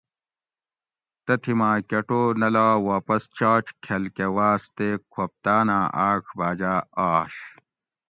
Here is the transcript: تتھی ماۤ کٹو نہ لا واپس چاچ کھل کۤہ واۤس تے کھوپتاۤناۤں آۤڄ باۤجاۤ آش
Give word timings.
تتھی 1.25 1.53
ماۤ 1.59 1.77
کٹو 1.89 2.21
نہ 2.39 2.47
لا 2.55 2.67
واپس 2.89 3.21
چاچ 3.37 3.65
کھل 3.83 4.03
کۤہ 4.15 4.27
واۤس 4.35 4.63
تے 4.75 4.87
کھوپتاۤناۤں 5.11 5.85
آۤڄ 6.07 6.23
باۤجاۤ 6.37 6.81
آش 7.11 7.33